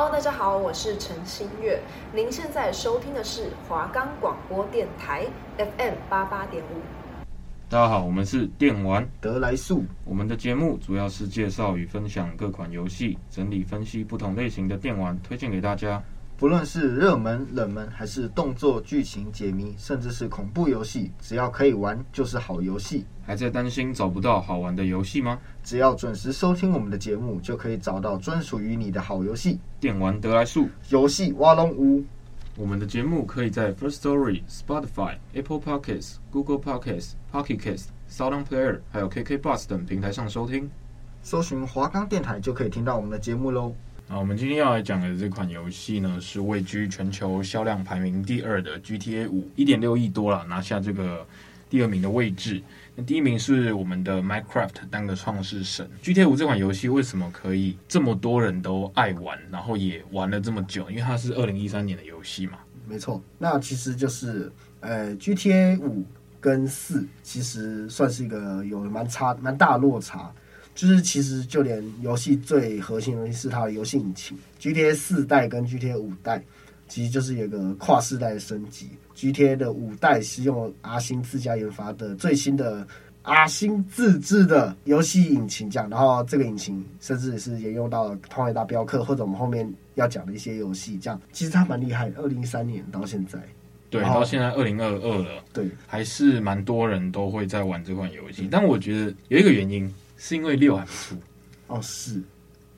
[0.00, 1.82] Hello，大家好，我是陈新月。
[2.14, 7.26] 您现在收听的是华冈广播电台 FM 八八点五。
[7.68, 9.84] 大家好，我们是电玩得来速。
[10.04, 16.00] 我们的节目主要是介绍与分享各款游戏，整理分析不同类型的电玩，推荐给大家。
[16.38, 23.04] 不论是热门、冷门，还是动作、剧情、解谜，甚至是恐怖游戏，只要可以玩，就是好游戏。
[23.26, 25.40] 还在担心找不到好玩的游戏吗？
[25.64, 29.58] 只要准时收听我们的节目，就可以找到专属于你的好游戏。
[29.80, 32.04] 电玩得来速，游戏挖龙屋。
[32.56, 40.70] 我们的节目可以在 First Story、Spotify、Apple Podcasts、Google Podcasts、Pocket Casts、SoundOn Player，还有 KK Bus 等平台上收听。
[41.20, 43.74] 搜寻华冈电台就可以听到我们的节目喽。
[44.08, 51.26] 啊我们今天要来讲的这款游戏呢，是位居全球销量排名第二的 GTA 五，一点六亿多了，拿下这个
[51.68, 52.62] 第二名的位置。
[52.96, 55.86] 那第一名是我们的 Minecraft 当个创世神。
[56.02, 60.88] GTA 五这款游戏为什么可以这么多人都爱玩，然后也玩了这么久？
[60.88, 62.56] 因为它是二零一三年的游戏嘛。
[62.88, 64.50] 没错，那其实就是
[64.80, 66.02] 呃 GTA 五
[66.40, 70.32] 跟四其实算是一个有蛮差蛮大落差。
[70.78, 76.40] 就是其实就连游戏最核心的东西是它的游戏引擎，GTA 四代跟 GTA 五代
[76.86, 78.88] 其实就是有个跨世代的升级。
[79.16, 82.86] GTA 的五代是用阿星自家研发的最新的
[83.22, 92.22] 阿星自制的游戏引擎，这样，然后这个引擎甚至是沿用到了《荒野大镖客》或者我们后面要讲的一些游戏，这样其实它蛮厉害的。
[92.22, 93.36] 二零一三年到现在，
[93.90, 98.46] 对，到现在二零二二了，对，还是蛮多人都会在玩这款游戏。
[98.48, 99.92] 但我觉得有一个原因。
[100.18, 101.16] 是因为六还没出
[101.68, 102.20] 哦，是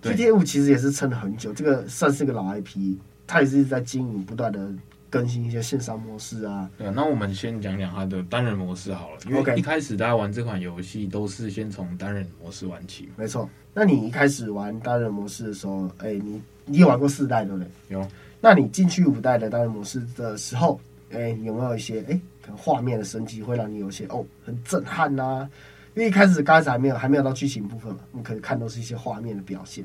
[0.03, 2.97] GTA 五其实也是撑了很久，这个算是个老 IP，
[3.27, 4.73] 它也是一直在经营，不断的
[5.11, 6.71] 更新一些线上模式啊。
[6.79, 13.09] 对啊，那我们先讲讲它的单人模式好了，因为一开始大家玩这款游戏都是先从单人模式玩起。
[13.17, 17.69] 没错，那你一开始玩单人模式的时候，哎、欸，你你有玩过四代对不对？
[17.89, 18.09] 有。
[18.41, 20.81] 那你进去五代的单人模式的时候，
[21.13, 25.51] 哎、欸，有没有一些哎，可能画面的升级会让你有些哦很震撼呐、啊？
[25.95, 29.85] 因为一开始刚开始还没有还没有到剧情部分嘛，你可以看都是一些画面的表现。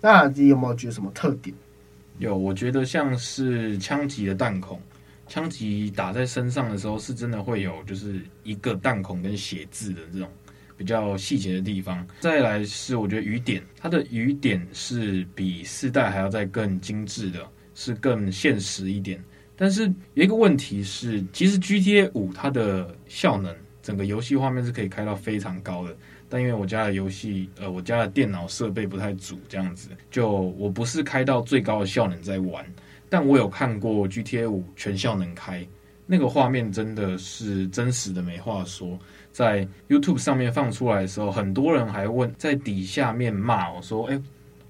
[0.00, 1.54] 那你有没有觉得什么特点？
[2.18, 4.80] 有，我觉得像是枪击的弹孔，
[5.28, 10.28] 枪击打在身上的时候，是真的会有就是一个弹孔跟血渍的这种
[10.76, 12.06] 比较细节的地方。
[12.20, 19.22] 再来是我觉得雨点，它的雨点是比四代还要再更精致的，是更现实一点。
[19.56, 23.54] 但是有一个问题是，其实 GTA 五它的效能。
[23.86, 25.96] 整个游戏画面是可以开到非常高的，
[26.28, 32.66] 但因为我家的游戏，呃，我家的电脑设备不太足，这样子，就我不是开到最高的效能在玩，
[33.08, 35.64] 但我有看过 GTA 五全效能开，
[36.04, 38.98] 那个画面真的是真实的没话说，
[39.30, 44.20] 在 YouTube 上面放出来的时候，很多人还问，在底下面骂我说，哎，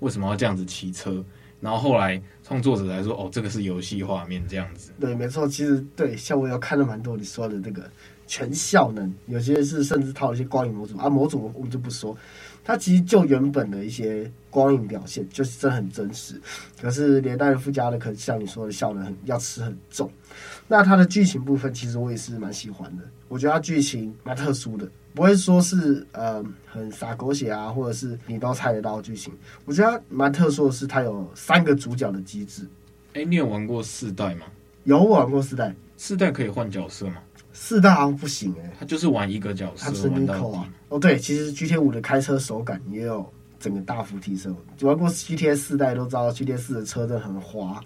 [0.00, 1.24] 为什么要这样子骑车？
[1.58, 4.92] 然后后来创作者来说，哦，这个是游戏画面这样子。
[5.00, 7.90] 对，没错，其实对，像我有看了蛮多你说的这个。
[8.26, 12.16] 全效能，有些是甚至套了一些光影模组啊，模组我们就不说，
[12.64, 16.40] 它其实就原本的一些光影表现就是真的很真实，
[16.80, 20.10] 可是连带附加的，可像你说的效能很要吃很重。
[20.68, 29.32] 那它的剧情部分，其实我也是蛮喜欢的，我觉得它剧情蛮特殊的，不会说是呃很洒狗血啊，或者是你都猜得到的剧情。
[29.64, 32.68] 我觉得它蛮特殊的是，它有三个主角的机制。
[33.14, 34.46] 哎，你有玩过四代吗？
[34.82, 37.16] 有玩过四代，四代可以换角色吗？
[37.58, 40.68] 四代好像不行哎、欸，他就是玩一个角色，他是尼克啊。
[40.90, 43.26] 哦，对，其实 GTA 五的开车手感也有
[43.58, 44.54] 整个大幅提升。
[44.82, 47.80] 玩过 GTA 四代都知道，GTA 四的车真的很滑，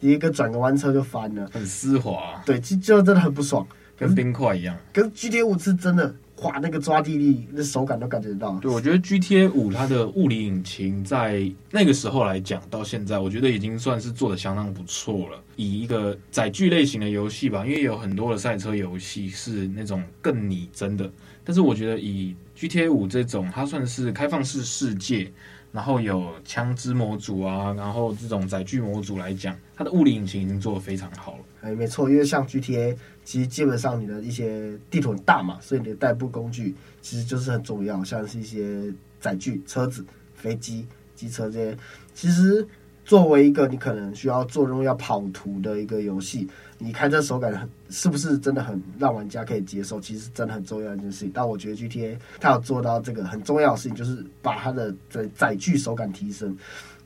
[0.00, 2.40] 一个转个弯车就翻了，很丝滑。
[2.46, 3.66] 对，就就真的很不爽，
[3.98, 4.76] 跟冰块一样。
[4.94, 6.14] 可是 GTA 五是真的。
[6.42, 8.58] 哇，那个抓地力，那手感都感觉得到。
[8.60, 15.42] 对，我觉得 GTA 五它的物理引擎在那个时候来讲，到现在我觉得已经算是做的相当不错了。
[15.56, 21.10] 以一个载具类型的游戏吧，因为有很多的赛车游戏是那种更拟真的，
[21.42, 25.32] 但是我觉得以 GTA 五这种，它算是开放式世界。
[25.76, 31.44] 然后有枪支模组啊，然后这种载具模组来讲，它的物理引擎已经做得非常好了。
[31.60, 38.90] 哎，没错，因为像 GTA，其实基本上你的一些地图很大嘛，所以你的代步工具其实就是很重要，像是一些
[39.20, 40.02] 载具、车子、
[40.34, 41.76] 飞机、机车这些，
[42.14, 42.66] 其实。
[43.06, 50.00] 作为一个你可能需要做任务要跑图的一个游戏，你开车手感很是不是真的很让玩家可以接受？
[50.00, 51.30] 其实真的很重要一件事情。
[51.32, 56.56] 但我觉得 GTA 它有做到这个很重要的事情，就是把它的载载具手感提升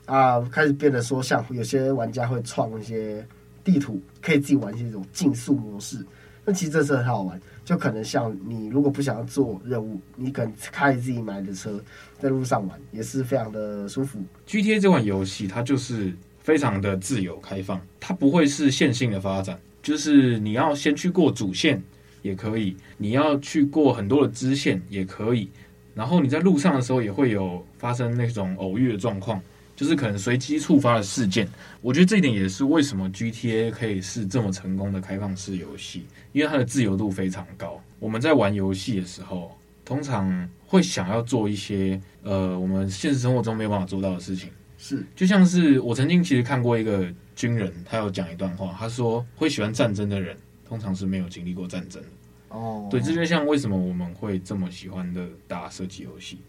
[0.07, 3.23] 啊，开始变得说像有些玩家会创一些
[3.63, 6.03] 地图，可以自己玩一些这种竞速模式。
[6.43, 11.81] 那其实这是很好玩，就可能像你如果不想要做任务，你可能开自己买的车
[12.19, 14.19] 在路上玩，也是非常的舒服。
[14.47, 21.81] GTA 这款游戏它就是非常的自由开放，它不会是线性的发展，就是你要先去过主线
[22.21, 25.49] 也可以，你要去过很多的支线也可以，
[25.93, 29.41] 然后你在路上的时候也会有发生那种偶遇的状况。
[29.75, 31.47] 就是可能随机触发的事件，
[31.81, 37.81] 我觉得这一点也是为什么 GTA 可以是这么成功的开放式游戏，因为它的自由度非常高。
[37.99, 44.49] 我们在玩游戏的时候，通常会想要做一些呃，我们现实生活中没有办法做到的事情。
[44.77, 50.35] 是，就像是我曾经其实看过一个军人，他有讲一段话，他说会喜欢战争的人，
[50.65, 52.09] 通常是没有经历过战争的。
[52.49, 56.39] 哦，对，这就像为什么我们会这么喜欢的打射击游戏，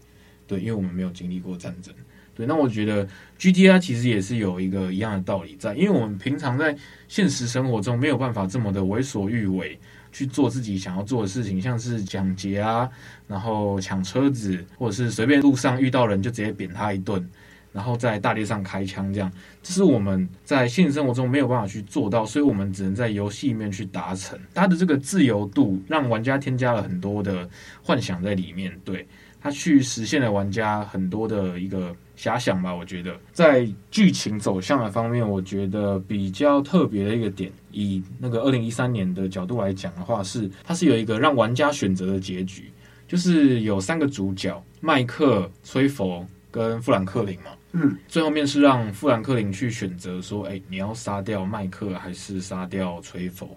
[0.47, 1.93] 对，因为我们没有经历过战争。
[2.35, 3.07] 对，那我觉得
[3.37, 6.75] GTA 其实也是有一个一样的道理在，因为我们平常在
[7.07, 9.79] 现实生活中没有办法这么的为所欲为
[10.11, 12.89] 去做自己想要做的事情，像是抢劫啊，
[13.27, 17.23] 然后抢车子，或者是随便路上遇到人就直接扁他一顿，
[17.71, 19.31] 然后在大街上开枪这样，
[19.61, 24.39] 这是我们在现实生活中没有办法去做到，所以我们只能在游戏里面去达成。
[24.55, 27.47] 它的这个自由度让玩家添加了很多的
[27.83, 29.07] 幻想在里面，对，
[29.39, 31.95] 它去实现了玩家很多的一个。
[32.23, 42.71] 遐想吧，我觉得在剧情走向的方面，我觉得比较特别的一个点，以那个二零一三年的角度来讲的话，是它是有一个让玩家选择的结局，
[43.09, 53.49] 就是有三个主角麦克、崔佛跟富兰克林嘛，嗯，最后面是让富兰克林去选择说，哎，你要杀掉麦克还是杀掉崔佛，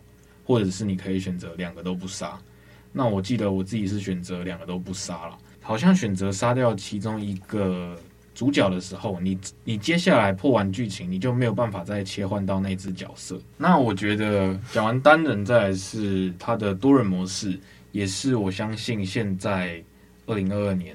[0.45, 2.37] 或者是你可以选择两个都不杀。
[2.93, 7.97] 那我记得我自己是选择两个都不杀了，好像选择杀掉其中一个。
[8.37, 13.41] 主角的时候，你你接下来破完剧情，你就没有办法再切换到那只角色。
[13.57, 17.59] 那我觉得讲完单人，再来是它的多人模式，
[17.93, 19.83] 也是我相信现在
[20.27, 20.95] 二零二二年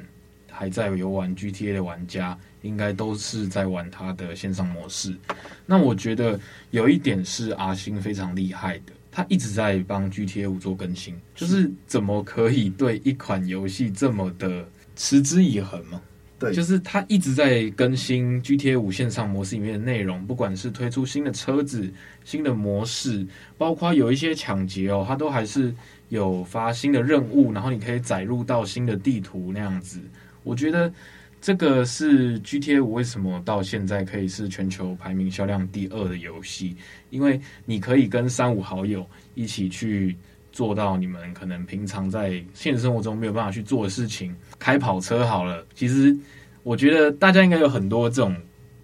[0.52, 5.18] 还在游玩 GTA 的玩家，应该都是在玩它的线上模式。
[5.66, 6.40] 那我觉得
[6.70, 14.64] 有一点是阿星非常厉害的，他一直在帮 GTA 五做更新，就是怎么可以对一款游戏这么的
[14.96, 16.00] 持之以恒吗？
[16.42, 21.88] 对，就是它一直在更新 GTA 五线上模式里面的内容，不管是推出新的车子、
[22.24, 23.24] 新的模式，
[23.60, 25.72] 包括有一些抢劫哦，它都还是
[26.10, 30.00] 有发新的任务，然后你可以载入到新的地图那样子。
[30.44, 30.92] 我觉得
[31.40, 36.76] 这个是 GTA 五为什么到现在可以是全球排名销量第二的游戏，
[37.12, 39.06] 因为你可以跟三五好友
[39.36, 40.18] 一起去。
[40.52, 45.66] 做到你们可能平常在现实生活中没有办法去做的事情，开跑车好了。
[45.74, 46.16] 其实
[46.64, 48.36] 我觉得大家应该有很多这种，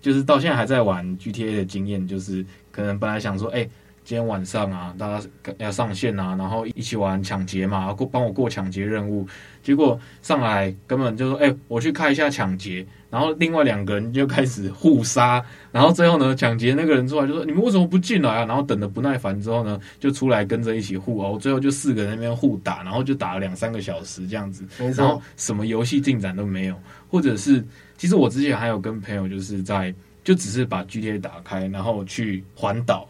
[0.02, 3.68] 就是到现在还在玩 GTA 的经验，就是可能本来想说，哎。
[4.07, 5.27] 今天晚上啊，大家
[5.57, 9.27] 要上线啊，然后一起玩抢劫嘛，过帮我过抢劫任务。
[9.62, 15.44] 结果上来根本就说：“哎、欸，我去看一下抢劫。”然后另外两个人就开始互杀。
[15.74, 21.38] 然后最后呢，抢劫那个人出来就说：“你们为什么不进来啊？”然后等的不耐烦之后呢，就出来跟着一起互殴。
[21.38, 24.65] 最后就四个人那边互打，然后就打了两三个小时这样子。
[24.95, 27.62] 然后什么游戏进展都没有，或者是
[27.98, 29.94] 其实我之前还有跟朋友就是在
[30.24, 33.06] 就只是把 GTA 打开，然后去环岛。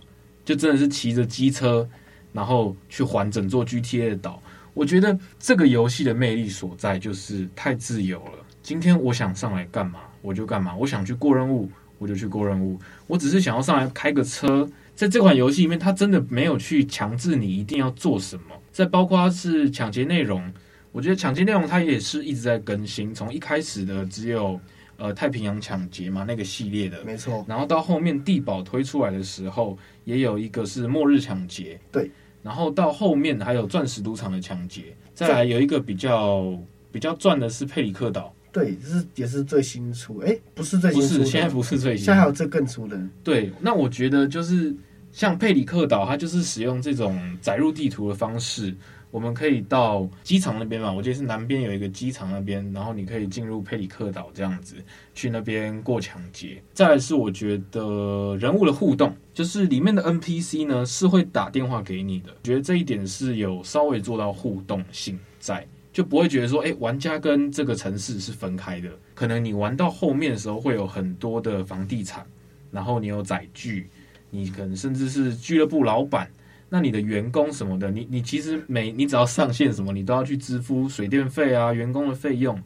[0.47, 1.85] 就真的是骑着机车，
[2.31, 4.41] 然后去环整座 GTA 的岛。
[4.73, 8.45] 我觉得这个游戏的魅力所在就是太自由了。
[8.63, 12.79] 今天我想上来干嘛我就干嘛，我想去过任务我就去过任务。
[13.07, 14.65] 我只是想要上来开个车。
[14.95, 18.43] 在这款游戏里面，它真的没有去强制你一定要做什么。
[18.71, 20.49] 再包括是抢劫内容，
[20.93, 23.13] 我觉得抢劫内容它也是一直在更新。
[23.13, 24.57] 从一开始的只有。
[24.97, 27.45] 呃，太平洋抢劫嘛，那个系列的，没错。
[27.47, 32.09] 然后到后面地堡推出来的时候，也有一个是末日抢劫，对。
[32.43, 36.57] 然后到后面还有钻石赌场的抢劫，再来有一个比较
[36.91, 42.97] 比较赚的是佩里克岛，对，这是也是最新出，哎，不是最新出，不是，现在不是最新，现在还有这更出的。
[43.23, 44.73] 对，那我觉得就是
[45.11, 48.73] 像佩里克岛，它就是使用这种载入地图的方式。
[49.09, 54.75] 我们可以到机场那边嘛，我记得是南边有一个机场那边，然后你可以进入佩里克岛这样子
[55.15, 56.61] 去那边过抢劫。
[56.73, 68.89] 再是我觉得人物的互动，就是里面的 NPC 呢是会打电话给你的，觉得这一点是有稍微做到互动性在，就不会觉得说，诶，玩家跟这个城市是分开的。
[69.15, 72.25] 可能你玩到后面的时候会有很多的房地产，
[72.71, 73.89] 然后你有载具，
[74.29, 76.29] 你可能甚至是俱乐部老板。
[76.69, 82.61] 那你的员工什么的，你你其实每你只要上线什么，你都要去支付水电费啊、员工的费用、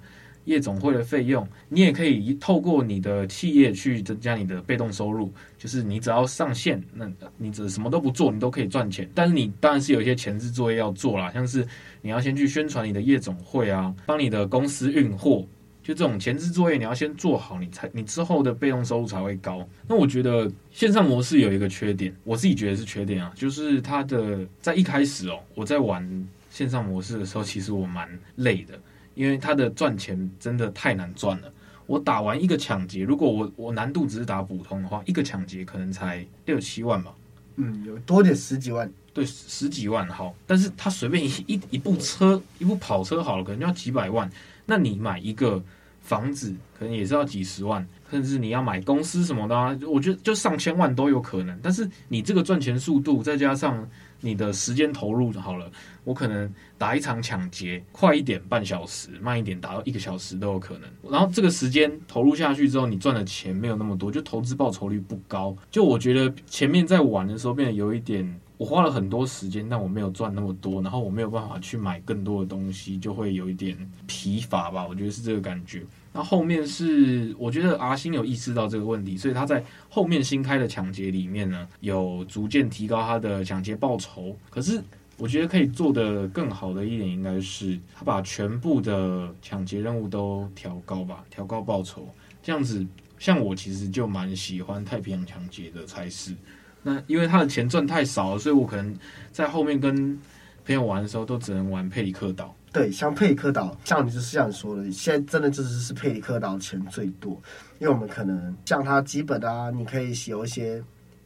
[0.45, 1.47] 夜总会的费用。
[1.69, 9.07] 你也可以透过你的企业去增加你的被动收入，就是你只要上线，那你只什么都不做，你都可以赚钱。
[9.13, 11.65] 但是你当然是有一些前置作业要做啦，像是
[12.01, 15.45] 你要先去宣传你的夜总会啊，帮你的公司运货，
[15.83, 19.67] 就这种前置作业，你要先做好，你才你之后的被动收入才会高。
[19.87, 28.79] 那我觉得线上模式有一个缺点，我自己觉得是缺点啊，就是它的在一开始哦，我在玩线上模式的时候，其实我蛮累的，
[29.15, 31.51] 因为它的赚钱真的太难赚了。
[31.87, 37.13] 我打完一个抢劫，如果我我难度只是打普通的话，一个抢劫可能才六七万吧。
[37.55, 38.89] 嗯，有多点十几万。
[39.13, 44.29] 对，十几万好，但是他随便一一一部车，一部跑车好了，可能就要几百万。
[44.65, 45.61] 那你买一个
[46.01, 51.59] 房子，可能也是要几十万，甚至你要买公司什么的啊，我觉得就上千万都有可能。
[51.61, 53.85] 但是你这个赚钱速度，再加上
[54.21, 55.69] 你的时间投入好了，
[56.05, 60.89] 我可能打一场抢劫，快一点半小时，慢一点打到一个小时都有可能。
[61.11, 65.53] 然后这个时间投入下去之后，你赚的钱没有那么多，就投资报酬率不高。
[65.69, 68.39] 就我觉得前面在玩的时候变得有一点。
[68.61, 73.75] 我花了很多时间，但我没有赚那么多，然后我没有办法去买更多的东西，就会有一点
[74.05, 74.85] 疲乏吧。
[74.87, 75.83] 我觉得是这个感觉。
[76.13, 84.37] 那后面是我觉得阿星有意识到这个问题，所以他在后面新开的抢劫里面呢，有逐渐提高他的抢劫报酬。
[84.51, 84.79] 可是
[85.17, 92.07] 我觉得可以做得更好的一点，应该是他把全部的抢劫任务都调高吧，调高报酬。
[92.43, 92.85] 这样子，
[93.17, 96.35] 像我其实就蛮喜欢太平洋抢劫的差事。
[96.83, 98.97] 那因为他的钱赚太少了，所以我可能
[99.31, 100.19] 在后面跟
[100.65, 102.55] 朋友玩的时候，都只能玩佩里克岛。
[102.73, 107.33] 对，像佩里克岛，像你就是像你说的，现在真的就是是佩里克岛钱最多，
[107.79, 110.81] 因为我们可能像它基本啊，你可以有一些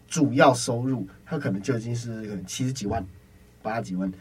[0.07, 3.05] 主要收入，它可能就已经是可能七十几万、
[3.61, 4.11] 八十几万，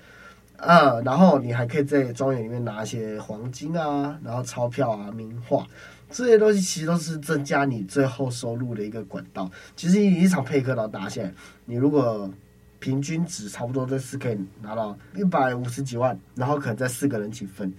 [0.59, 5.67] 啊，然后你还可以在庄园里面拿一些黄金啊，然后钞票啊、名画。
[6.15, 9.51] 这些东西其实都是增加你最后收入的一个管道。
[9.75, 12.33] 其实一场佩里克岛打下来，你如果
[12.79, 17.73] 平均值差不多都是可以拿到一百五十几万，然后可能再四个人起分，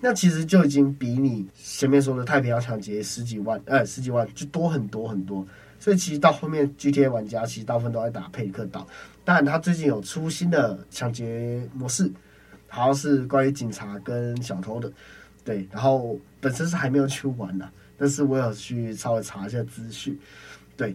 [0.00, 5.46] 那其实就已经比你前面说的太平洋抢劫十几万，呃，十几万就多很多很多。
[5.78, 8.86] 所以其实到后面 GTA 玩家其实大部分都在打佩里克岛，
[9.22, 12.10] 当然他最近有出新的抢劫模式，
[12.68, 14.90] 好像是关于警察跟小偷的。
[15.44, 17.68] 对，然后本身是还没有去玩的，
[17.98, 20.18] 但是我有去稍微查一下资讯。
[20.76, 20.94] 对，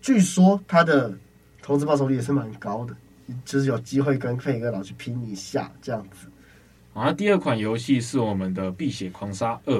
[0.00, 1.12] 据说他的
[1.62, 2.94] 投资报酬率也是蛮高的，
[3.44, 6.28] 就是有机会跟佩哥老去拼一下这样子。
[6.92, 9.74] 啊，第二款游戏是我们的《碧血狂杀二》，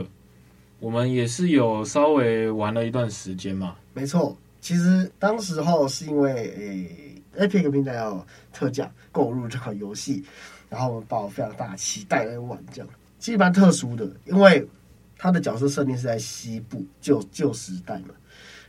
[0.80, 3.76] 我们也是有稍微玩了一段时间嘛。
[3.92, 6.32] 没错，其实当时候是因为
[7.36, 10.24] 诶，Epic 平台要特价购入这款游戏，
[10.68, 12.88] 然后我们抱非常大的期待来玩这样。
[13.24, 14.68] 其实蛮特殊的，因为
[15.16, 18.10] 他的角色设定是在西部旧旧时代嘛，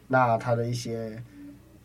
[0.07, 1.21] 那他的一些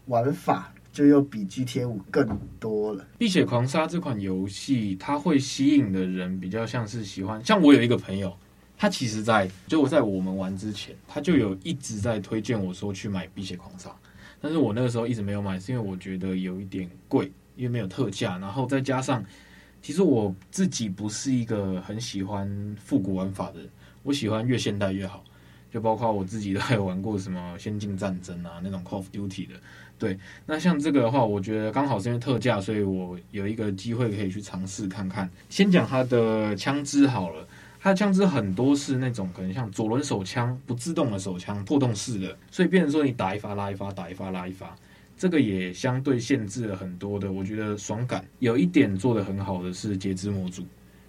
[0.07, 3.05] 玩法就又比 GTA 五更多了。
[3.19, 8.33] 碧血狂杀这款游戏，它会吸引的人比较像是喜欢，像我有一个朋友，
[8.79, 13.91] 他其实在就我在我们玩之前，他就有一直在推荐我说去买碧血狂杀，
[14.41, 19.25] 但是我那个时候一直没有买，是因为我觉得有一点贵，因为没有特价，然后再加上。
[19.83, 23.69] 其实我自己不是一个很喜欢复古玩法的人，
[24.03, 25.25] 我喜欢越现代越好。
[25.73, 29.55] 就包括我自己都还有玩过什么《先进战争》啊那种 Call of Duty 的。
[29.97, 35.31] 对，那像这个的话，我觉得刚好是因为特价，所以我有一个机会可以去尝试看看。
[35.49, 37.47] 先讲它的枪支好了，
[37.79, 44.75] 它的枪支很多是那种可能像左轮手枪、不自动的手枪、破洞式的，所以变成说你打一发拉一发，打一发拉一发。
[45.21, 50.65] 这个也相对限制了很多的，我觉得爽感有一点做得很好的是截肢模组，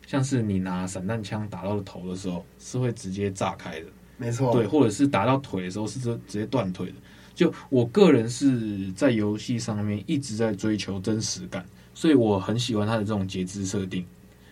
[0.05, 3.85] 像是你拿散弹枪打到头的时候是会直接炸开的，
[4.17, 6.95] 没错，对，或者是打到腿的时候是直直接断腿的。
[7.33, 14.05] 就我个人是在游戏上面一直在追求真实感，所以我很喜欢它的这种截肢设定。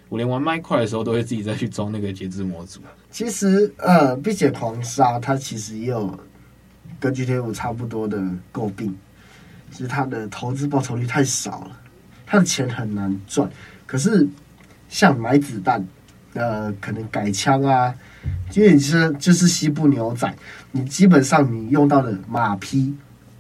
[0.08, 2.80] 我连玩麦块的时候都会自己再去装那个截肢模组。
[3.12, 6.18] 其实呃，碧血狂杀它其实也有
[6.98, 8.18] 跟 GTA 五差不多的
[8.54, 8.98] 诟病。
[9.72, 11.72] 其实它的投资报酬率太少了，
[12.26, 13.50] 它的钱很难赚。
[13.86, 14.28] 可是
[14.90, 15.86] 像买子弹，
[16.34, 17.94] 呃，可能改枪啊，
[18.54, 20.32] 因为你是就是西部牛仔，
[20.72, 22.94] 你基本上你用到的马匹，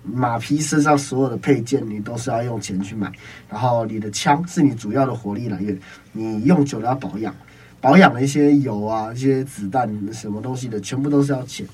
[0.03, 3.11] 马匹身上所有的配件，你都是要用钱去买。
[3.49, 5.77] 然后你的枪是你主要的火力来源，
[6.11, 7.35] 你用久了要保养，
[7.81, 11.65] 保养的一些油啊、一些子弹什么东西的，全部都是要钱。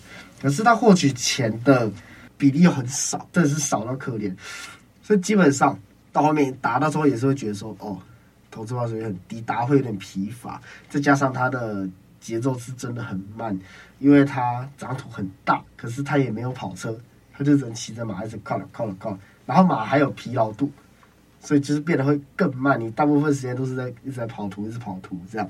[0.41, 1.91] 可是他获取钱的。
[2.37, 4.33] 比例又很少，真的是少到可怜，
[5.01, 5.77] 所以基本上
[6.11, 7.97] 到后面打到之后也是会觉得说，哦，
[8.51, 11.87] 投资报酬率很低，打会有点疲乏，再加上它的
[12.19, 13.57] 节奏是真的很慢，
[13.99, 16.97] 因为它掌土很大，可是它也没有跑车，
[17.31, 20.71] 它就只能骑着马一直靠了靠了靠，然后马还有疲劳度，
[21.39, 25.49] 所以就是变得会更慢，你大部分时间都是在一直在跑图，一直跑图这样，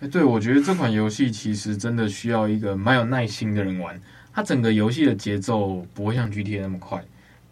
[0.00, 4.00] 哎，对，我觉得这款游戏其实真的需要一个蛮有耐心的人玩。
[4.38, 7.04] 它整个游戏的节奏不会像 GTA 那么快。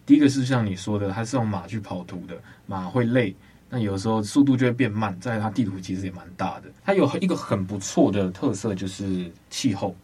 [0.07, 3.35] 第一个是像你说的，它是用马去跑图的，马会累，
[3.69, 5.19] 那有时候速度就会变慢。
[5.19, 6.71] 再，它地图其实也蛮大的。
[6.85, 9.97] 它有一个很不错的特色，就是气候。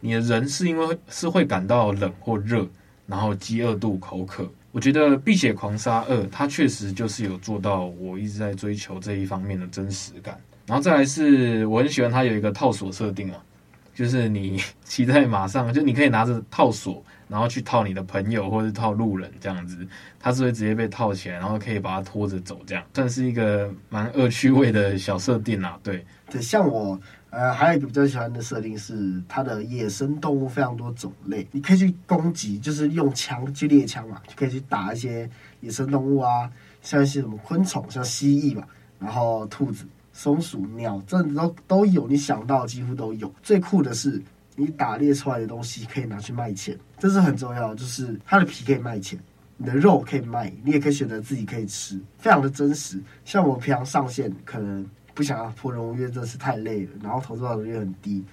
[0.00, 2.66] 你的人是因为是会感到冷或热，
[3.06, 4.50] 然后饥饿度、口渴。
[4.72, 10.40] 我觉得《碧血狂杀二》它确实就是有做到我一直在追求这一方面的真实感。
[10.64, 13.44] 然后再来是我很喜欢它有一个套索设定啊，
[13.94, 19.86] 就是你骑在马上，就你可以拿着套索，然后去套你的朋友或者套路人这样子，
[20.18, 25.78] 它是会直接被套起来，然后可以把它拖着走，这样算是一个蛮恶趣味的小设定啊。
[25.84, 26.98] 对，对，像我
[27.30, 36.50] 呃还有一个比较喜欢的设定是它的野生动物非常多种类，你可以去攻击，就是用枪去猎枪嘛，就可以去打一些野生动物啊，
[36.82, 38.66] 像一些什么昆虫，像蜥蜴嘛，
[38.98, 39.86] 然后兔子。
[40.14, 43.30] 松鼠、鸟，这都都有，你想到几乎都有。
[43.42, 44.22] 最酷的是，
[44.54, 47.74] 你打猎出来的东西可以拿去卖钱，这是很重要的。
[47.74, 49.18] 就是它的皮可以卖钱，
[49.56, 52.98] 你的肉可以卖，你也可以选择自己可以吃，非常的真实。
[53.24, 58.24] 像我平常上线，可能不想要破任务，因为真是太累了，然后投资报酬率很低，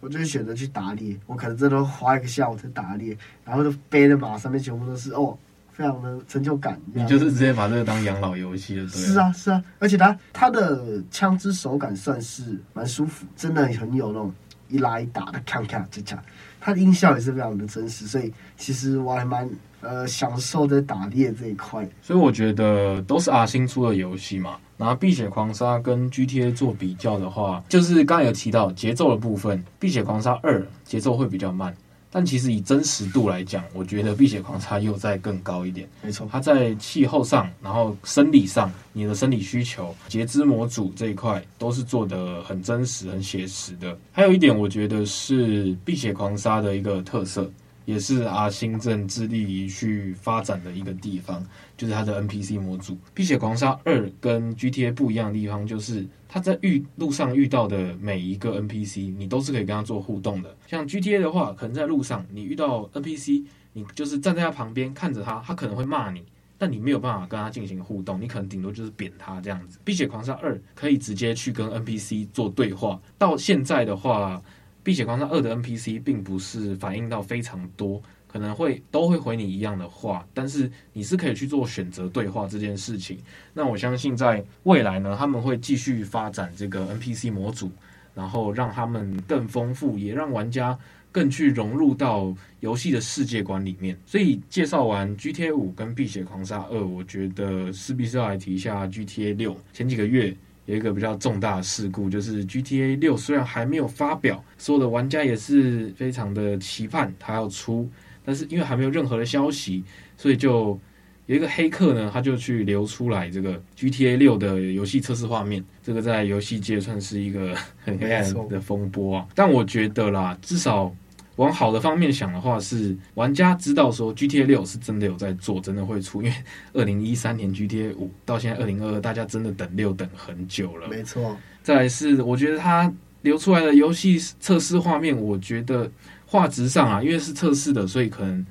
[0.00, 1.16] 我就会选择去打猎。
[1.26, 5.38] 我可能真的花一个下午在打猎，然后就背着马上面全部都是哦。
[5.78, 9.00] 非常的成就感，你就是直接把这个当养老游戏了，对。
[9.00, 14.34] 是啊，是啊，而且它它的枪支手感算是蛮舒服，真的很有那种
[14.68, 16.20] 一拉一打的看看这枪，
[16.60, 19.48] 它的音效也是非常的真实，所以其实我还蛮
[19.80, 21.88] 呃享受在打猎这一块。
[22.02, 31.72] 所以我觉得都是 R 星出的游戏嘛，拿《碧血狂杀》跟 GTA 做比较的话，就是刚才有提到节奏的部分，《碧血狂杀二》节奏会比较慢。
[32.10, 35.88] 但其实以真实度来讲，我觉得《碧血狂杀》又再更高一点。
[36.02, 43.96] 没错，它在气候上，然后生理上，你的生理需求、截肢模组这一块都是做得很真实、很写实的。
[44.12, 47.50] 还有一点，我觉得是《碧血狂杀》的一个特色。
[47.84, 51.42] 也是阿星正致力于去发展的一个地方，
[51.74, 52.92] 就是它的 NPC 模组。
[53.14, 60.54] 《碧血狂杀二》跟 GTA 不一样的地方，就是他在遇路上遇到的每一个 NPC，你都是可以跟他做互动的。
[60.66, 66.22] 像 GTA 的话，可能在路上你遇到 NPC，你就是站在他旁边看着他，他可能会骂你，
[66.58, 69.78] 但你没有办法跟他进行互动，你可能顶多就是扁他这样子。
[69.84, 73.00] 《碧血狂杀二》可以直接去跟 NPC 做对话。
[73.16, 74.36] 到现在的话，
[74.82, 83.18] 《碧血狂杀二》的 NPC 并不是反映到非常多，可能会都会回你一样的话，但是你是可以去做选择对话这件事情。
[83.52, 87.70] 那我相信在未来呢，他们会继续发展这个 NPC 模组，
[88.14, 90.78] 然后让他们更丰富，也让玩家
[91.10, 93.98] 更去融入到游戏的世界观里面。
[94.06, 99.56] 所以介绍完 GTA 五跟《碧血狂杀二》，我觉得势必是要来提一下 GTA 六。
[99.72, 100.36] 前几个月。
[100.68, 107.88] 有一个比较重大的事故，就是 GTA 六虽然还没有发表，所有的玩家也是非常的期盼它要出，
[108.28, 109.82] 但是因为还没有任何的消息，
[110.18, 110.78] 所以就
[111.24, 119.26] 有一个黑客呢，他就去流出来这个 GTA 六的游戏测试画面，这个在游戏界算是一个 很黑暗的风波啊。
[119.34, 120.94] 但我觉得啦，至少。
[121.36, 126.20] 往好的方面想的话，是玩家知道说 GTA 六是真的有在做，真的会出。
[126.20, 126.34] 因为
[126.74, 130.88] 二零一三年 GTA 五到现在二零二二，大家真的等六等很久了。
[130.88, 131.36] 没错。
[131.62, 135.88] 再来是，我觉得它流出来的游戏测试画面，我觉得
[136.28, 138.46] 画质上啊，因为是测试的，所以可能。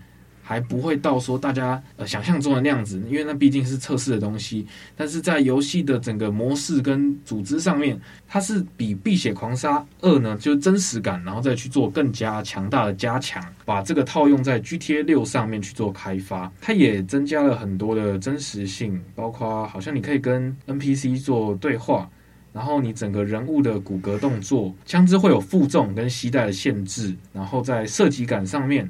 [0.50, 4.66] 还不会到说大家呃想象中的那样子，因为那毕竟是测试的东西。
[4.96, 16.50] 但是在游戏的整个模式跟组织上面，它是比《碧血狂杀二》呢，就是真实感，然后再去做更加强大的加强，把这个套用在 GTA 六上面去做开发。
[16.62, 22.10] 它也增加了很多的真实性，包括好像你可以跟 NPC 做对话，
[22.58, 28.90] 然后你整个人物的骨骼动作、枪支会有负重跟携带的限制，然后在射击感上面。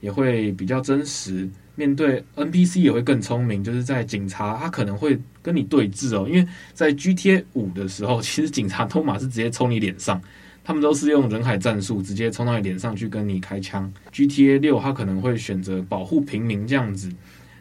[0.00, 3.62] 也会比较真实，面对 NPC 也会更聪明。
[3.62, 10.18] 就是在警察，他可能会跟你对峙哦，因为在 GTA 五的时候，其实警察都嘛是直接冲你脸上，
[10.64, 13.92] 他们都是用人海战术，直接冲到你脸上去跟你开枪。
[14.10, 17.12] GTA 六他可能会选择保护平民这样子，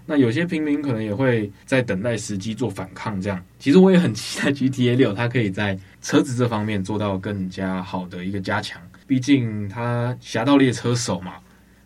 [0.10, 3.39] 那有些平民可能也会在等待时机做反抗这样。
[3.60, 11.36] 其实我也很期待 GTA 六，它可以在车子这方面做到更加好的一个加强，毕竟它侠盗猎车手嘛。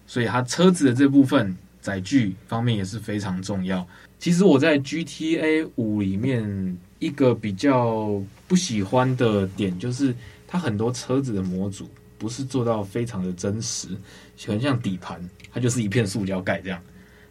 [0.08, 3.86] 所以它车子的这部分载具方面也是非常重要。
[4.20, 10.16] 其实我在 GTA 五里面一个比较不喜欢的点，就是
[10.48, 13.90] 它很多车子的模组不是做到非常的真实，
[14.46, 15.20] 很像底盘，
[15.52, 16.82] 它就是一片塑胶盖这样。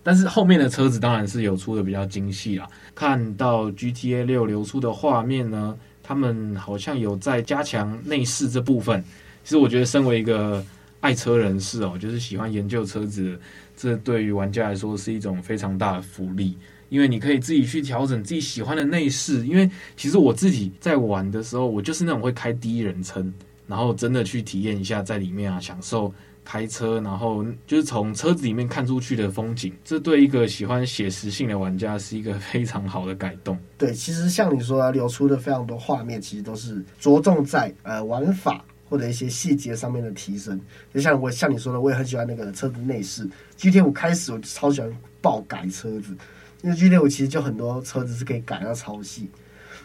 [0.02, 2.68] 但是后面的车子当然是有出的比较精细啦。
[2.94, 9.02] 看到 GTA 六流出的画面呢，他们好像有在加强内饰这部分。
[9.44, 10.64] 其实我觉得，身为一个
[11.00, 13.38] 爱车人士哦，就是喜欢研究车子，
[13.76, 16.56] 这对于玩家来说是一种非常大的福利，
[16.88, 19.46] 因为你可以自己去调整自己喜欢的内饰。
[19.46, 23.32] 因为其实我自己在玩的时候，我就是那种会开第一人称，
[23.66, 29.72] 然后真的去体验一下在里面啊，享受开车，然后就是从车子里面看出去的风景。
[29.84, 33.58] 这对一个喜欢写实性的玩家是一个非常好的改动。
[33.78, 38.64] 对，其实像你说的，流出的非常多画面，其实都是着重在呃玩法。
[38.90, 40.60] 或者一些细节上面的提升，
[40.92, 43.26] 就像我像你说的，我也很喜欢那个车子内饰。
[43.56, 46.14] GT 五开始我就超喜欢爆改车子，
[46.60, 49.30] 因为 GT 五其实就很多车子是可以改到超细。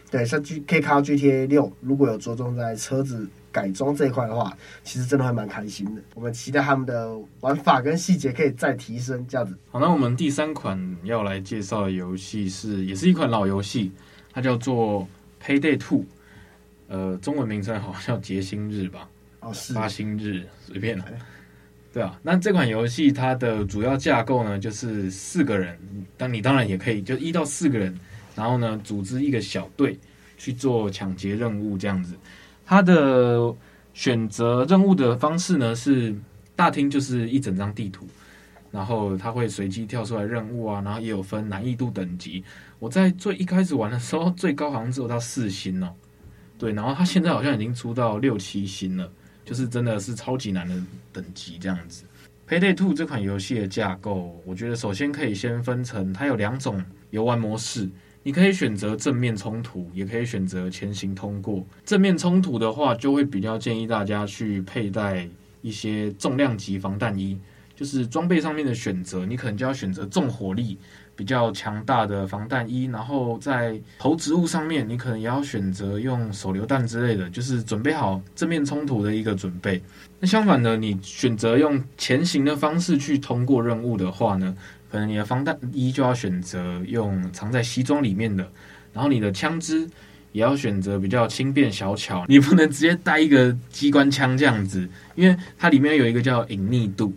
[0.10, 6.02] 对，像 G 可以看到 GTA 六如果有着重在车子改装这一块的话，其实真的还蛮开心的。
[6.15, 9.58] 我们期待他们的玩法跟细节可以再提升，这样子。
[9.70, 13.91] 好，那我们第三款要来介绍的游戏是，也是一款老游戏，
[14.32, 15.08] 它叫做
[15.43, 16.06] Payday Two。
[16.88, 19.10] 呃，中文名称好像叫结星日吧？
[19.41, 21.06] 哦，是发薪日，随便了。
[21.91, 25.78] 对啊，那这款游戏它的主要架构呢，就是四个人，
[26.15, 27.98] 但你当然也可以，就一到四个人，
[28.38, 29.97] 然后呢，组织一个小队
[30.38, 32.13] 去做抢劫任务这样子。
[32.63, 33.52] 它的
[33.95, 36.15] 选择任务的方式呢，是
[36.56, 38.08] 大厅就是一整张地图，
[38.69, 42.43] 然后它会随机跳出来任务啊，然后也有分难易度等级。
[42.78, 45.91] 我在最一开始玩的时候，最高好像只有到四星哦。
[46.60, 49.12] 对，然后它现在好像已经出到六七星了，
[49.43, 50.76] 就是真的是超级难的
[51.12, 52.04] 等级这样子。
[52.47, 57.89] Payday Two 这款游戏的架构，我觉得首先可以先分成它有两种游玩模式，
[58.28, 61.66] 你可以选择正面冲突，也可以选择前行通过。
[61.86, 65.26] 正面冲突的话，就会比较建议大家去佩戴
[65.62, 67.40] 一些重量级防弹衣，
[67.74, 70.78] 就是装备上面的选择，你可能就要选择重火力。
[71.16, 79.82] 比较强大的防弹衣，然后在投掷物上面，你可能也要选择用手榴弹之类的，就是准备好正面冲突的一个准备。
[80.20, 84.56] 那相反的，你选择用前行的方式去通过任务的话呢，
[84.91, 88.50] 可能你的防弹衣就要选择用藏在西装里面的，
[88.93, 89.88] 然后你的枪支
[90.32, 97.13] 也要选择比较轻便小巧，你不能直接带一个机关枪这样子，因为它里面有一个叫隐匿度。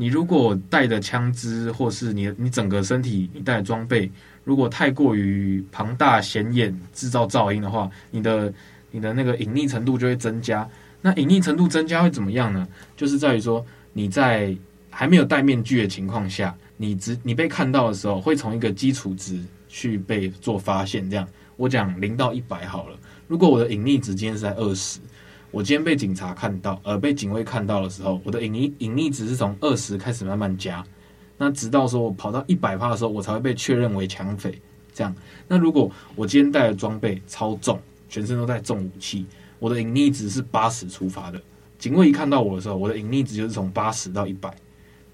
[0.00, 4.08] 你如果带的枪支，或是你你整个身体你带的装备，
[4.44, 8.52] 如果太过于庞大显眼，制造噪音的话，你的
[8.92, 10.68] 你的那个隐匿程度就会增加。
[11.00, 12.66] 那隐匿程度增加会怎么样呢？
[12.96, 14.56] 就是在于说你在
[14.88, 21.10] 还没有戴面具的情况下，你只你被看到的时候，会从一个基础值去被做发现。
[21.10, 22.96] 这样，我讲零到一百好了。
[23.26, 24.98] 如果我的隐匿值今天是在二十。
[25.50, 30.84] 我今天被警察看到，呃，被警卫看到的时候，我的隐匿隐匿值是从二十开始慢慢加，
[31.38, 34.60] 那直到说我跑到一百趴的时候，我才会被确认为抢匪。
[34.92, 35.14] 这样，
[35.48, 39.24] 那如果我今天带的装备超重，全身都带重武器，
[39.58, 41.40] 我的隐匿值是八十出发的，
[41.78, 44.54] 警卫一看到我的时候，我的隐匿值就是从八十到一百，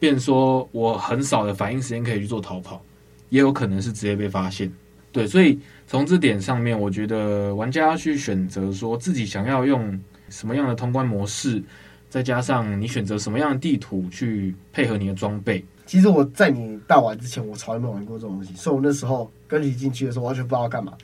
[0.04, 2.82] 变说我很少的反应时间可以去做逃跑，
[3.30, 4.70] 也有可能是直接被发现。
[5.12, 9.98] 对，所以从这点上面，我觉得玩家要去选择说自己想要用。
[10.30, 11.62] 什么样的通关模式，
[12.08, 15.62] 再加上你选择什么样的地图去配合你的装备。
[15.86, 20.94] 其实我在你大玩之前，我从来没有玩过这种东西，所以我那时候跟你进去的时候，完全不知道干嘛，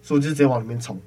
[0.00, 0.98] 所以我就直接往里面冲，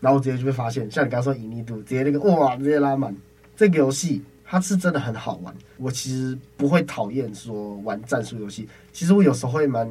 [0.00, 0.90] 然后直接就被发现。
[0.90, 3.14] 像你刚刚说隐匿度，直接那个哇，直接拉满。
[3.54, 9.88] 这个游戏它是真的很好玩，我其实不会讨厌说玩战术游戏，其实我有时候会蛮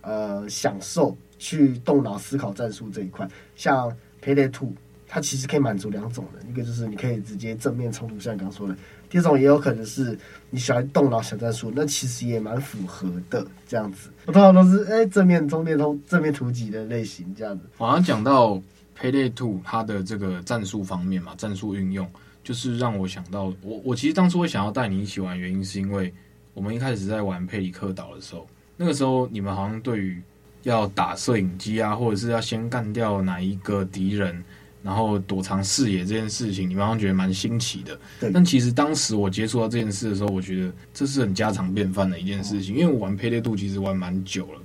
[0.00, 4.72] 呃享受去动脑思考战术这一块，像 Payday Two。
[5.12, 8.74] 它其实可以满足两种的，一个就是你可以直接正面冲突，像你刚刚说的；
[9.08, 10.16] 第二种也有可能是
[10.50, 14.08] 你喜欢动脑想战术，那其实也蛮符合的这样子。
[14.26, 17.64] 我通常都是哎正面、中面、通正面突击的类型这样子。
[17.76, 18.62] 我刚讲到
[18.96, 22.08] Payday Two 它的这个战术方面嘛，战术运用
[22.50, 26.12] 就是让我想到我我其实当初会想要带你一起玩，原因是因为
[26.52, 28.44] 我们一开始在玩佩里克岛的时候，
[28.76, 30.20] 那个时候你们好像对于
[30.64, 34.42] 要打摄影机啊，或者是要先干掉哪一个敌人。
[34.82, 38.00] 然后躲藏视野这件事情，你们好像觉得蛮新奇的。
[38.32, 42.74] 但其实当时我接触到这件事的时候，我觉得这是很家常便饭的一件事情。
[42.74, 44.60] 因为我玩 Payday 2其实玩蛮久了。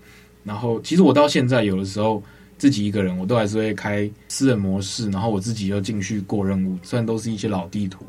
[0.45, 2.23] 然后其实我到现在有的时候
[2.57, 6.77] 自己一个人，我都还是会开私人模式，然后我自己又进去过任务。
[6.81, 8.05] 虽然都是一些老地图，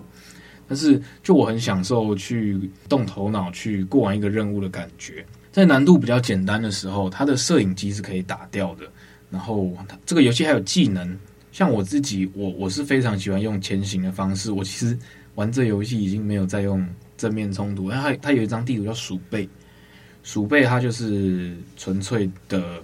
[0.68, 5.24] 但是就我很享受去动头脑去过完一个任务的感觉。
[5.52, 8.84] 在难度比较简单的时候，它的摄影机是可以打掉的。
[9.30, 11.18] 然后这个游戏还有技能。
[11.50, 14.52] 像我自己，我我是非常喜欢用前行的方式。
[14.52, 14.96] 我其实
[15.36, 17.90] 玩这游戏已经没有再用正面冲突。
[17.90, 19.48] 它它有一张地图叫鼠背，
[20.22, 22.82] 鼠背它就是纯粹的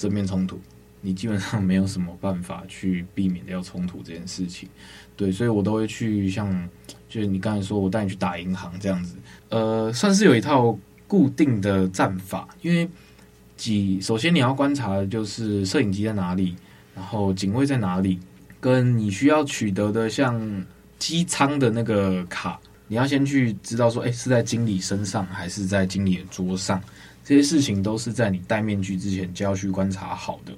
[0.00, 0.58] 正面冲突。
[1.02, 4.68] 你基本上没有什么办法去避免掉冲突这件事情。
[5.16, 6.68] 对，所以我都会去像，
[7.08, 9.16] 就是你刚才说我带你去打银行这样子，
[9.48, 12.88] 呃，算是有一套固定的战法，因为
[13.56, 16.54] 几首先你要观察的就是摄影机在哪里，
[16.94, 18.18] 然后警卫在哪里，
[18.60, 20.64] 跟你需要取得的像
[20.98, 22.60] 机舱的那个卡，
[22.90, 26.82] 你要先去知道说，哎，是在经理身上还是在经理的桌上，
[27.24, 30.52] 这些事情都是在你戴面具之前就要去观察好的。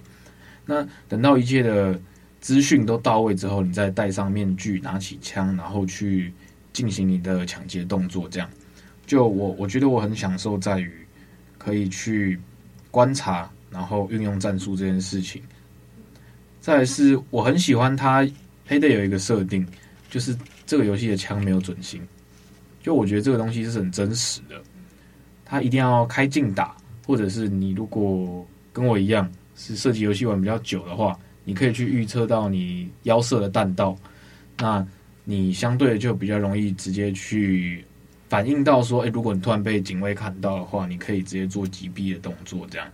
[0.64, 2.00] 那等到一切的。
[2.42, 6.32] 资讯都到位之后，你再戴上面具，拿起枪，然后去
[6.72, 8.28] 进行你的抢劫动作。
[8.28, 8.50] 这样，
[9.06, 10.92] 就我我觉得我很享受在于
[11.56, 12.36] 可以去
[12.90, 15.40] 观察，然后运用战术这件事情。
[16.60, 18.28] 再是我很喜欢它
[18.66, 19.64] 黑的有一个设定，
[20.10, 22.02] 就是这个游戏的枪没有准心。
[22.82, 24.60] 就我觉得这个东西是很真实的，
[25.44, 31.18] 它一定要开镜打，或者是你如果跟我一样是射击游戏玩比较久的话。
[31.44, 33.96] 你可以去预测到你腰射的弹道，
[34.58, 34.86] 那
[35.24, 37.84] 你相对就比较容易直接去
[38.28, 42.64] 反应到说，诶，如果你突然被警卫看到的话，你可以直接做击毙的动作。
[42.70, 42.86] 这样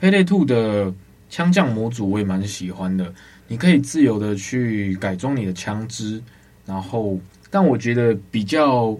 [0.00, 0.94] ，Payday 2的
[1.28, 3.12] 枪匠模组我也蛮喜欢的，
[3.46, 6.22] 你可以自由的去改装你的枪支，
[6.64, 8.96] 然后，但我觉得比较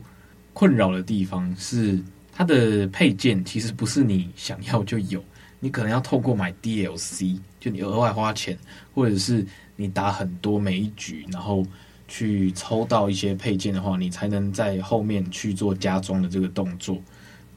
[0.53, 1.99] 困扰的地方是
[2.33, 5.23] 它的配件其实不是你想要就有。
[5.63, 8.59] 你可能要透过买 DLC，就你额外花钱，
[8.95, 11.67] 或者是你打很多每一局，然后
[12.09, 16.99] 去抽到一些配件的话，你才能在后面去做加装的这个动作。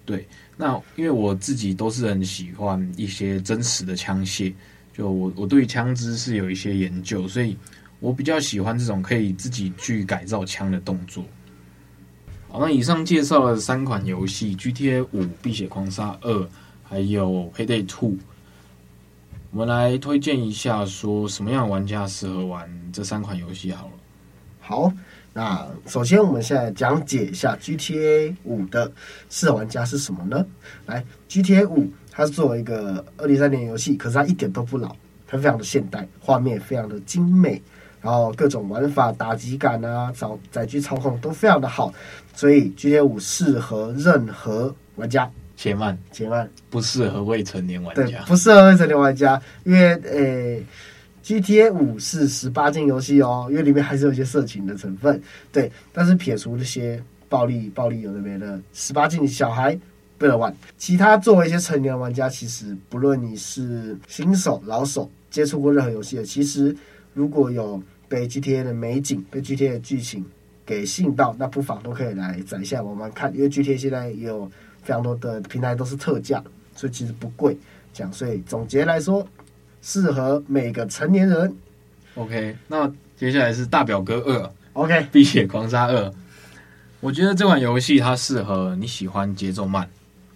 [0.06, 0.28] 对，
[0.58, 4.54] 那因为我自己都是很喜欢一些真实的枪械，
[4.94, 7.56] 就我我对枪支是有一些研究，所以
[8.04, 11.24] 我比较喜欢这种可以自己去改造枪的动作。
[12.50, 16.50] 好，那以上介绍了三款游戏：GTA 五、碧血狂杀二。
[16.84, 18.18] 还有 Payday 2，
[19.52, 23.94] 我们来推荐一下，说什么样玩家适合玩这三款游戏好了。
[24.60, 24.94] 好，
[25.32, 28.92] 那首先我们现在讲解一下 GTA 五的
[29.30, 30.46] 适合玩家是什么呢？
[30.86, 37.60] 来，GTA 五它是作为一个二零三年游戏，可是它一点都不老，它非常的现代，画面非常的精美，
[38.04, 41.92] 然后各种玩法、打击感啊、找载具操控都非常的好，
[42.36, 45.28] 所以 GTA 五适合任何玩家。
[45.56, 48.04] 且慢，且慢，不适合未成年玩家。
[48.04, 50.66] 对，不适合未成年玩家，因为诶、欸
[51.24, 55.22] ，GTA 五是十八禁游戏哦，因为里面还是有一些色情的成分。
[55.54, 59.80] 对，但是撇除这些暴力、暴力有的没的，十八禁小孩
[60.18, 60.54] 不能玩。
[60.78, 66.76] 其他作为一些成年玩家，其实不论你是新手、老手，接触过任何游戏的，其实
[67.14, 67.82] 如果有
[68.14, 70.24] 被 GTA 的美景、被 GTA 的剧情
[70.64, 74.52] 给吸引到，那不妨都可以来载下玩玩看，因为 GTA 现在也有。
[74.84, 76.44] 非常多的平台都是特价，
[76.76, 77.58] 所以其实不贵。
[77.94, 79.26] 这样，所以总结来说，
[79.82, 81.56] 适合每个成年人。
[82.16, 84.52] OK，那接下来是大表哥二。
[84.74, 86.14] OK，碧血狂杀二。
[87.00, 89.90] 我觉得这款游戏它适合你喜欢节奏慢，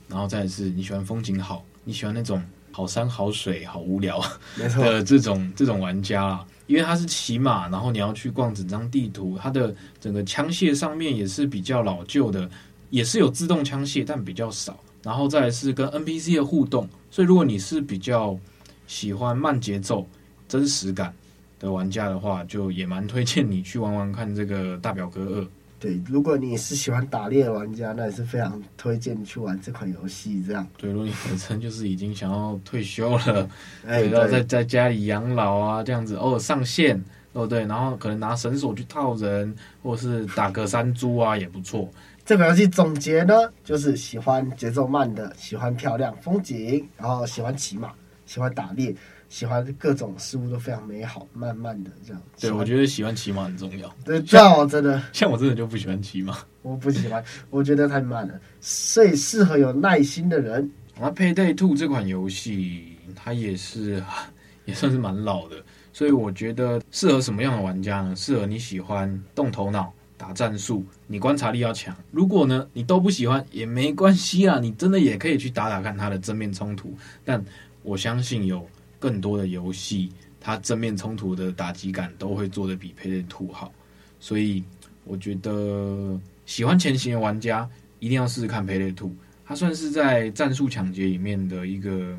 [0.08, 2.42] 然后再是你喜欢风景好，你喜欢那种
[2.78, 4.22] 好山好水好无聊
[4.60, 6.46] 的这种这种玩家啦。
[6.68, 12.48] 因为它是骑马，然后你要去逛整张地图，它的整个枪械上面也是比较老旧的。
[12.92, 14.80] 也是有自动枪械，但比较少。
[15.02, 18.38] 然后再来是跟 NPC 的互动，所以如果你是比较
[18.86, 20.08] 喜欢慢节奏、
[20.48, 21.12] 真实感
[21.60, 25.48] 的玩家的话，就也蛮推荐你去玩玩看这个大表哥二。
[25.80, 30.44] 对，如果你是喜欢打猎的玩家，那也是非常推荐你去玩这款游戏。
[30.44, 33.48] 这样，对，如果你本身就是已经想要退休了，
[33.86, 37.00] 哎，然后在在家里养老啊，这样子偶尔上线，
[37.34, 41.88] 哦对，然后可能拿绳索去套人，或者是打个山猪啊，也不错。
[42.26, 47.92] 这款游戏总结呢，就是喜欢节奏慢的，喜欢漂亮风景，然后喜欢骑马，
[48.26, 48.94] 喜欢打猎，
[49.30, 52.22] 喜欢各种事物都非常美好，慢慢的这样。
[52.40, 53.94] 对，我觉得喜欢骑马很重要。
[54.04, 60.70] 对，这样我真的，像我真的就不喜欢骑马，我不喜欢，我觉得太慢了，所以适合有耐心的人。
[61.00, 64.04] 那 Payday 2这款游戏，它也是
[64.66, 65.56] 也算是蛮老的，
[65.94, 68.16] 所以我觉得适合什么样的玩家呢？
[68.16, 69.94] 适合你喜欢动头脑。
[70.20, 71.96] 打战术，你观察力要强。
[72.10, 76.92] 如果呢，你都不喜欢也没关系啊，你真的也可以去打打看它的正面冲突。
[77.24, 77.40] 但
[77.84, 78.68] 我相信有
[79.00, 83.74] 更多的游戏，它正面冲突的打击感都会做的比 Payday 2好。
[84.20, 84.64] 所以
[85.04, 89.10] 我觉得喜欢前行的玩家一定要试试看 Payday 2。
[89.46, 92.18] 它算是在战术抢劫里面的一个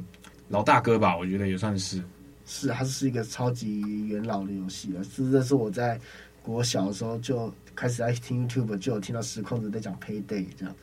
[0.49, 2.03] 老大哥吧，我觉得也算是。
[2.47, 5.05] 是，它是一个超级元老的游戏了。
[5.05, 6.01] 是，这是我在
[6.43, 7.53] 国小的时候就。
[7.79, 10.75] 开始爱听 YouTube 就有听到实况主在讲 Payday 这样。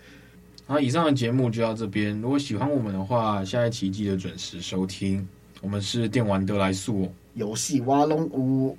[0.66, 2.18] 好，以上的节目就到这边。
[2.22, 5.28] 如果喜欢我们的话，下一期记得准时收听。
[5.66, 8.78] 我们是电玩得来速，游戏挖龙屋。